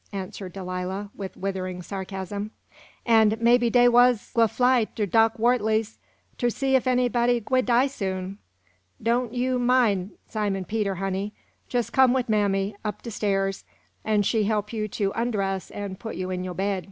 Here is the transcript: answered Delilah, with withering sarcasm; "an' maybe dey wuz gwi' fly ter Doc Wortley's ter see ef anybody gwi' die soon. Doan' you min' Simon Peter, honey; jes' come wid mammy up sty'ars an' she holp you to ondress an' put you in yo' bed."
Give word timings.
answered 0.13 0.51
Delilah, 0.51 1.11
with 1.13 1.37
withering 1.37 1.83
sarcasm; 1.83 2.49
"an' 3.05 3.37
maybe 3.39 3.69
dey 3.69 3.87
wuz 3.87 4.31
gwi' 4.33 4.49
fly 4.49 4.83
ter 4.85 5.05
Doc 5.05 5.37
Wortley's 5.37 5.99
ter 6.39 6.49
see 6.49 6.75
ef 6.75 6.87
anybody 6.87 7.39
gwi' 7.39 7.63
die 7.63 7.85
soon. 7.85 8.39
Doan' 8.99 9.31
you 9.31 9.59
min' 9.59 10.13
Simon 10.27 10.65
Peter, 10.65 10.95
honey; 10.95 11.33
jes' 11.71 11.91
come 11.91 12.13
wid 12.13 12.29
mammy 12.29 12.75
up 12.83 13.03
sty'ars 13.03 13.63
an' 14.03 14.23
she 14.23 14.45
holp 14.45 14.73
you 14.73 14.87
to 14.87 15.13
ondress 15.13 15.69
an' 15.69 15.97
put 15.97 16.15
you 16.15 16.31
in 16.31 16.43
yo' 16.43 16.55
bed." 16.55 16.79